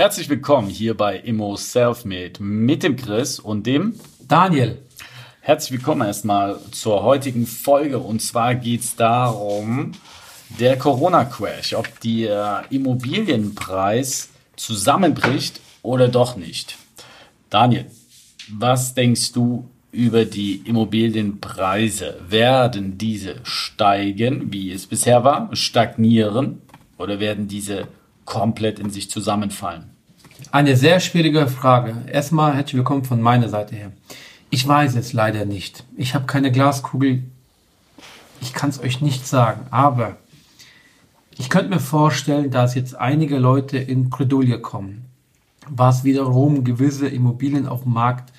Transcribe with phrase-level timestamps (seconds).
[0.00, 4.78] Herzlich willkommen hier bei Immo Selfmade mit dem Chris und dem Daniel.
[5.42, 9.92] Herzlich willkommen erstmal zur heutigen Folge und zwar geht es darum,
[10.58, 16.78] der Corona-Crash, ob der Immobilienpreis zusammenbricht oder doch nicht.
[17.50, 17.84] Daniel,
[18.48, 22.22] was denkst du über die Immobilienpreise?
[22.26, 26.62] Werden diese steigen, wie es bisher war, stagnieren
[26.96, 27.86] oder werden diese
[28.30, 29.90] komplett in sich zusammenfallen?
[30.52, 31.96] Eine sehr schwierige Frage.
[32.06, 33.90] Erstmal herzlich willkommen von meiner Seite her.
[34.50, 35.84] Ich weiß es leider nicht.
[35.96, 37.24] Ich habe keine Glaskugel.
[38.40, 39.66] Ich kann es euch nicht sagen.
[39.72, 40.16] Aber
[41.38, 45.06] ich könnte mir vorstellen, dass jetzt einige Leute in Bredouille kommen,
[45.68, 48.32] was wiederum gewisse Immobilien auf den Markt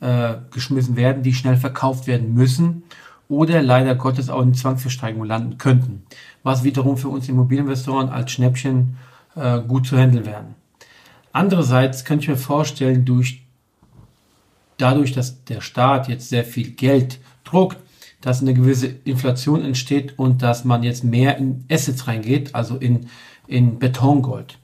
[0.00, 2.84] äh, geschmissen werden, die schnell verkauft werden müssen
[3.28, 6.06] oder leider Gottes auch in Zwangsversteigerung landen könnten,
[6.42, 10.54] was wiederum für uns Immobilieninvestoren als Schnäppchen äh, gut zu handeln werden.
[11.32, 13.44] Andererseits könnte ich mir vorstellen, durch,
[14.76, 17.78] dadurch, dass der Staat jetzt sehr viel Geld druckt,
[18.20, 23.08] dass eine gewisse Inflation entsteht und dass man jetzt mehr in Assets reingeht, also in,
[23.46, 24.58] in Betongold.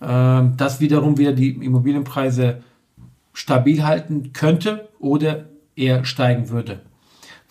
[0.00, 2.62] Ähm, das wiederum wieder die Immobilienpreise
[3.32, 6.80] stabil halten könnte oder eher steigen würde.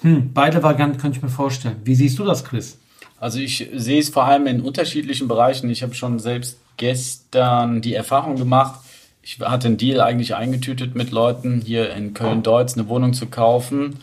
[0.01, 1.77] Hm, beide Varianten könnte ich mir vorstellen.
[1.85, 2.77] Wie siehst du das, Chris?
[3.21, 5.69] Also ich sehe es vor allem in unterschiedlichen Bereichen.
[5.69, 8.79] Ich habe schon selbst gestern die Erfahrung gemacht,
[9.21, 13.99] ich hatte einen Deal eigentlich eingetütet mit Leuten hier in Köln-Deutz eine Wohnung zu kaufen.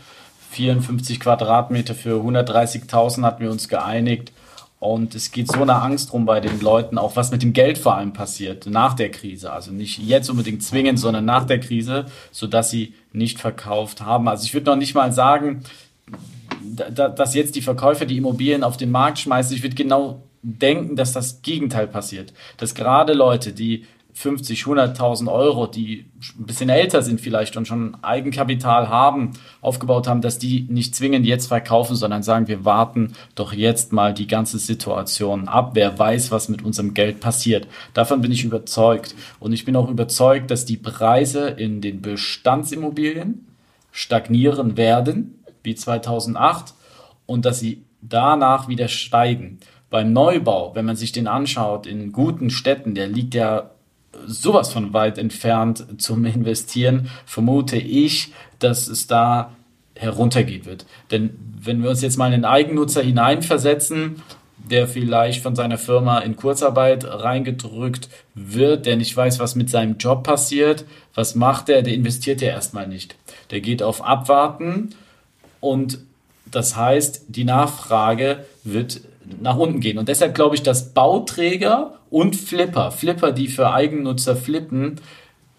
[0.52, 4.32] 54 Quadratmeter für 130.000 hatten wir uns geeinigt.
[4.78, 7.78] Und es geht so eine Angst rum bei den Leuten, auch was mit dem Geld
[7.78, 9.52] vor allem passiert nach der Krise.
[9.52, 14.28] Also nicht jetzt unbedingt zwingend, sondern nach der Krise, sodass sie nicht verkauft haben.
[14.28, 15.64] Also ich würde noch nicht mal sagen,
[16.90, 19.56] dass jetzt die Verkäufer die Immobilien auf den Markt schmeißen.
[19.56, 22.32] Ich würde genau denken, dass das Gegenteil passiert.
[22.56, 23.84] Dass gerade Leute, die
[24.18, 29.30] 50, 100.000 Euro, die ein bisschen älter sind vielleicht und schon Eigenkapital haben,
[29.60, 34.12] aufgebaut haben, dass die nicht zwingend jetzt verkaufen, sondern sagen, wir warten doch jetzt mal
[34.12, 35.70] die ganze Situation ab.
[35.74, 37.68] Wer weiß, was mit unserem Geld passiert.
[37.94, 39.14] Davon bin ich überzeugt.
[39.38, 43.46] Und ich bin auch überzeugt, dass die Preise in den Bestandsimmobilien
[43.92, 46.74] stagnieren werden wie 2008
[47.26, 49.58] und dass sie danach wieder steigen.
[49.90, 53.70] Beim Neubau, wenn man sich den anschaut, in guten Städten, der liegt ja
[54.26, 59.52] sowas von weit entfernt zum Investieren, vermute ich, dass es da
[59.94, 60.86] heruntergehen wird.
[61.10, 61.30] Denn
[61.60, 64.22] wenn wir uns jetzt mal in den Eigennutzer hineinversetzen,
[64.58, 69.96] der vielleicht von seiner Firma in Kurzarbeit reingedrückt wird, der nicht weiß, was mit seinem
[69.98, 73.16] Job passiert, was macht er, der investiert ja erstmal nicht.
[73.50, 74.90] Der geht auf Abwarten
[75.60, 75.98] und
[76.50, 79.02] das heißt, die Nachfrage wird
[79.40, 79.98] nach unten gehen.
[79.98, 85.00] Und deshalb glaube ich, dass Bauträger und Flipper, Flipper, die für Eigennutzer flippen,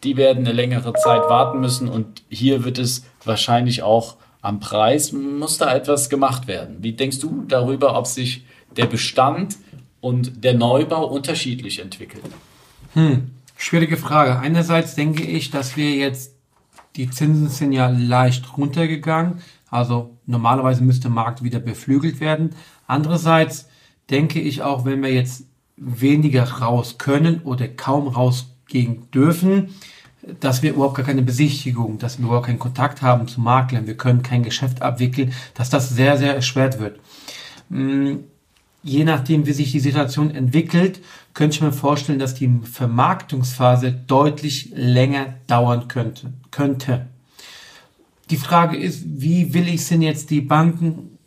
[0.03, 1.87] die werden eine längere Zeit warten müssen.
[1.87, 6.77] Und hier wird es wahrscheinlich auch am Preis, muss da etwas gemacht werden.
[6.79, 8.45] Wie denkst du darüber, ob sich
[8.77, 9.57] der Bestand
[10.01, 12.23] und der Neubau unterschiedlich entwickeln?
[12.93, 14.39] Hm, schwierige Frage.
[14.39, 16.33] Einerseits denke ich, dass wir jetzt,
[16.95, 19.41] die Zinsen sind ja leicht runtergegangen.
[19.69, 22.51] Also normalerweise müsste Markt wieder beflügelt werden.
[22.87, 23.67] Andererseits
[24.09, 25.43] denke ich auch, wenn wir jetzt
[25.77, 29.69] weniger raus können oder kaum rausgehen dürfen,
[30.39, 33.97] dass wir überhaupt gar keine Besichtigung, dass wir überhaupt keinen Kontakt haben zu Maklern, wir
[33.97, 36.99] können kein Geschäft abwickeln, dass das sehr, sehr erschwert wird.
[37.69, 38.25] Hm,
[38.83, 40.99] je nachdem, wie sich die Situation entwickelt,
[41.33, 46.33] könnte ich mir vorstellen, dass die Vermarktungsphase deutlich länger dauern könnte.
[46.51, 47.07] könnte.
[48.29, 51.17] Die Frage ist, wie will ich denn jetzt die Banken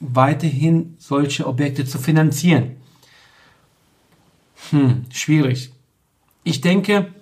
[0.00, 2.76] weiterhin solche Objekte zu finanzieren?
[4.70, 5.72] Hm, schwierig.
[6.44, 7.12] Ich denke,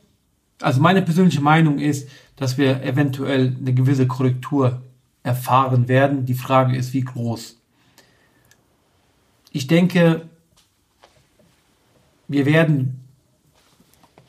[0.60, 4.82] also meine persönliche Meinung ist, dass wir eventuell eine gewisse Korrektur
[5.22, 6.26] erfahren werden.
[6.26, 7.56] Die Frage ist, wie groß.
[9.50, 10.28] Ich denke,
[12.28, 13.00] wir werden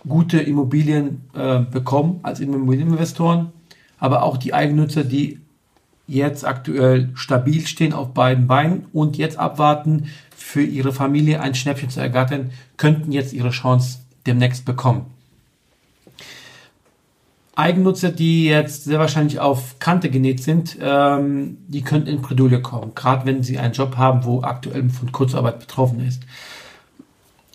[0.07, 3.51] gute Immobilien äh, bekommen als Immobilieninvestoren
[3.99, 5.39] aber auch die Eigennutzer, die
[6.07, 11.89] jetzt aktuell stabil stehen auf beiden Beinen und jetzt abwarten, für ihre Familie ein Schnäppchen
[11.89, 15.07] zu ergattern, könnten jetzt ihre Chance demnächst bekommen.
[17.55, 22.91] Eigennutzer, die jetzt sehr wahrscheinlich auf Kante genäht sind, ähm, die könnten in Bredouille kommen,
[22.93, 26.21] gerade wenn sie einen Job haben, wo aktuell von Kurzarbeit betroffen ist.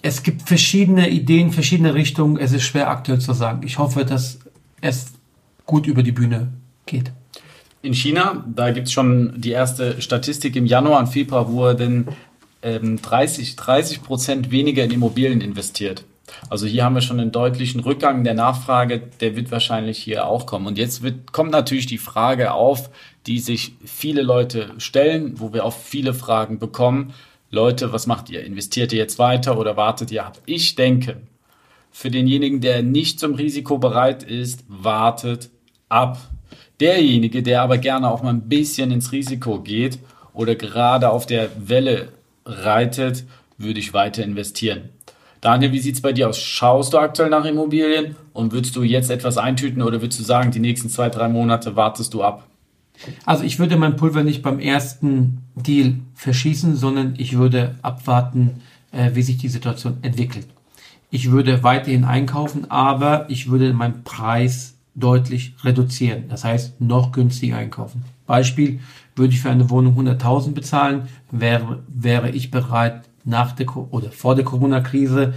[0.02, 2.36] Es gibt verschiedene Ideen, verschiedene Richtungen.
[2.36, 3.64] Es ist schwer aktuell zu sagen.
[3.64, 4.40] Ich hoffe, dass
[4.80, 5.12] es
[5.66, 6.52] gut über die Bühne
[6.86, 7.12] geht.
[7.82, 11.74] In China, da gibt es schon die erste Statistik im Januar und Februar, wo er
[11.74, 12.06] denn
[12.62, 16.04] ähm, 30, 30 Prozent weniger in Immobilien investiert.
[16.48, 20.46] Also hier haben wir schon einen deutlichen Rückgang der Nachfrage, der wird wahrscheinlich hier auch
[20.46, 20.66] kommen.
[20.66, 22.90] Und jetzt wird, kommt natürlich die Frage auf,
[23.26, 27.12] die sich viele Leute stellen, wo wir auch viele Fragen bekommen.
[27.50, 28.44] Leute, was macht ihr?
[28.44, 30.38] Investiert ihr jetzt weiter oder wartet ihr ab?
[30.46, 31.20] Ich denke,
[31.92, 35.50] für denjenigen, der nicht zum Risiko bereit ist, wartet
[35.88, 36.18] ab.
[36.80, 39.98] Derjenige, der aber gerne auch mal ein bisschen ins Risiko geht
[40.32, 42.08] oder gerade auf der Welle
[42.44, 43.24] reitet,
[43.58, 44.88] würde ich weiter investieren.
[45.40, 46.38] Daniel, wie sieht es bei dir aus?
[46.38, 50.50] Schaust du aktuell nach Immobilien und würdest du jetzt etwas eintüten oder würdest du sagen,
[50.50, 52.46] die nächsten zwei, drei Monate wartest du ab?
[53.26, 58.62] Also ich würde mein Pulver nicht beim ersten Deal verschießen, sondern ich würde abwarten,
[58.92, 60.46] äh, wie sich die Situation entwickelt.
[61.14, 66.24] Ich würde weiterhin einkaufen, aber ich würde meinen Preis deutlich reduzieren.
[66.30, 68.02] Das heißt, noch günstiger einkaufen.
[68.26, 68.80] Beispiel,
[69.14, 74.34] würde ich für eine Wohnung 100.000 bezahlen, wäre, wäre ich bereit, nach der oder vor
[74.34, 75.34] der Corona-Krise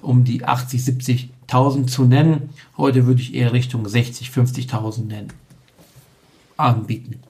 [0.00, 2.48] um die 80, 70.000 zu nennen.
[2.78, 5.28] Heute würde ich eher Richtung 60, 50.000 nennen,
[6.56, 7.20] anbieten.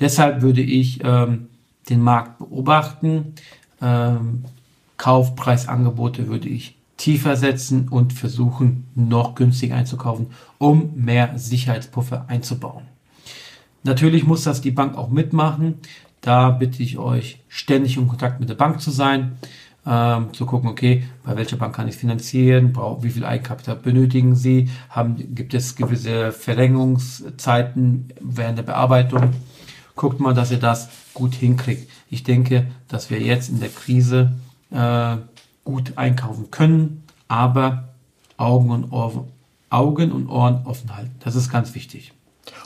[0.00, 1.48] Deshalb würde ich ähm,
[1.90, 3.34] den Markt beobachten.
[3.82, 4.46] Ähm,
[4.96, 12.84] Kaufpreisangebote würde ich tiefer setzen und versuchen, noch günstiger einzukaufen, um mehr Sicherheitspuffer einzubauen.
[13.82, 15.74] Natürlich muss das die Bank auch mitmachen.
[16.22, 19.32] Da bitte ich euch, ständig in Kontakt mit der Bank zu sein,
[19.84, 24.34] ähm, zu gucken, okay, bei welcher Bank kann ich finanzieren, brauch, wie viel Eigenkapital benötigen
[24.34, 29.34] Sie, haben, gibt es gewisse Verlängerungszeiten während der Bearbeitung.
[29.94, 31.86] Guckt mal, dass ihr das gut hinkriegt.
[32.08, 34.32] Ich denke, dass wir jetzt in der Krise
[34.70, 35.16] äh,
[35.64, 37.94] gut einkaufen können, aber
[38.36, 39.28] Augen und, Ohren,
[39.70, 41.14] Augen und Ohren offen halten.
[41.20, 42.12] Das ist ganz wichtig.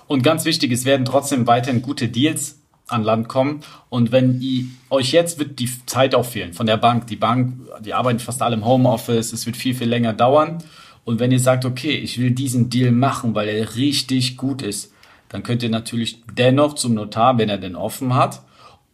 [0.07, 3.61] Und ganz wichtig, es werden trotzdem weiterhin gute Deals an Land kommen.
[3.89, 7.07] Und wenn ihr, euch jetzt wird die Zeit auch fehlen von der Bank.
[7.07, 9.33] Die Bank, die arbeiten fast alle im Homeoffice.
[9.33, 10.59] Es wird viel, viel länger dauern.
[11.05, 14.93] Und wenn ihr sagt, okay, ich will diesen Deal machen, weil er richtig gut ist,
[15.29, 18.43] dann könnt ihr natürlich dennoch zum Notar, wenn er den offen hat,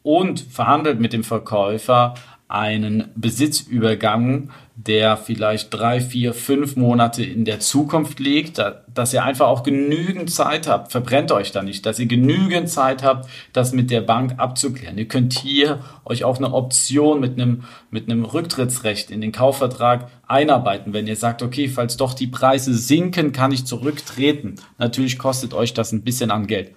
[0.02, 2.14] und verhandelt mit dem Verkäufer
[2.48, 8.60] einen Besitzübergang, der vielleicht drei, vier, fünf Monate in der Zukunft liegt,
[8.92, 13.02] dass ihr einfach auch genügend Zeit habt, verbrennt euch da nicht, dass ihr genügend Zeit
[13.02, 14.98] habt, das mit der Bank abzuklären.
[14.98, 20.10] Ihr könnt hier euch auch eine Option mit einem, mit einem Rücktrittsrecht in den Kaufvertrag
[20.26, 24.56] einarbeiten, wenn ihr sagt, okay, falls doch die Preise sinken, kann ich zurücktreten.
[24.78, 26.72] Natürlich kostet euch das ein bisschen an Geld.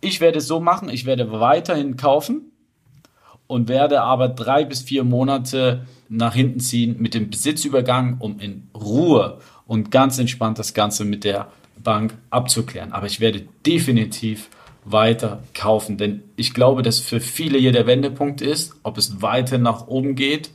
[0.00, 2.52] Ich werde es so machen, ich werde weiterhin kaufen,
[3.48, 8.68] und werde aber drei bis vier Monate nach hinten ziehen mit dem Besitzübergang, um in
[8.74, 11.48] Ruhe und ganz entspannt das Ganze mit der
[11.82, 12.92] Bank abzuklären.
[12.92, 14.48] Aber ich werde definitiv
[14.84, 19.58] weiter kaufen, denn ich glaube, dass für viele hier der Wendepunkt ist, ob es weiter
[19.58, 20.50] nach oben geht,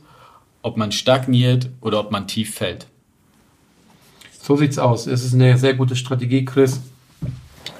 [0.62, 2.86] ob man stagniert oder ob man tief fällt.
[4.40, 5.06] So sieht's aus.
[5.06, 6.80] Es ist eine sehr gute Strategie, Chris.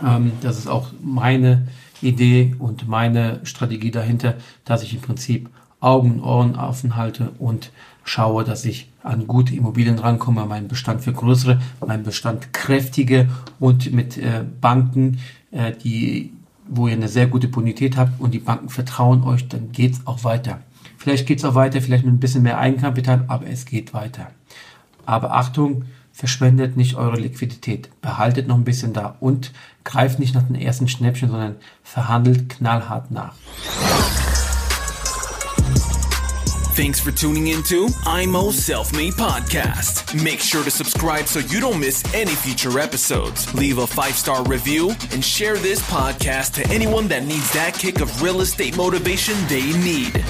[0.05, 1.67] Ähm, das ist auch meine
[2.03, 5.49] Idee und meine Strategie dahinter, dass ich im Prinzip
[5.81, 7.71] Augen und Ohren offen halte und
[8.05, 13.29] schaue, dass ich an gute Immobilien rankomme, meinen Bestand für größere, meinen Bestand kräftige
[13.61, 15.19] und mit äh, Banken,
[15.51, 16.33] äh, die,
[16.67, 20.25] wo ihr eine sehr gute Bonität habt und die Banken vertrauen euch, dann geht's auch
[20.25, 20.61] weiter.
[20.97, 24.31] Vielleicht geht's auch weiter, vielleicht mit ein bisschen mehr Eigenkapital, aber es geht weiter.
[25.05, 27.91] Aber Achtung, verschwendet nicht eure Liquidität.
[28.01, 29.53] Behaltet noch ein bisschen da und
[29.83, 33.35] greift nicht nach den ersten Schnäppchen, sondern verhandelt knallhart nach.
[36.77, 40.13] Thanks for tuning into IMO Self Made Podcast.
[40.25, 43.53] Make sure to subscribe so you don't miss any future episodes.
[43.55, 48.01] Leave a five star review and share this podcast to anyone that needs that kick
[48.01, 50.25] of real estate motivation they need.